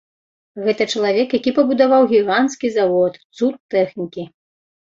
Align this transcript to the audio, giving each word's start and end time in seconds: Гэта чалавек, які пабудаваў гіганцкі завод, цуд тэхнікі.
Гэта 0.67 0.87
чалавек, 0.93 1.29
які 1.41 1.53
пабудаваў 1.59 2.09
гіганцкі 2.15 2.73
завод, 2.81 3.13
цуд 3.37 3.55
тэхнікі. 3.77 4.29